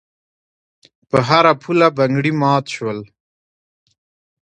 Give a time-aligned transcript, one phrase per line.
[1.09, 2.99] په هر پوله بنګړي مات شول.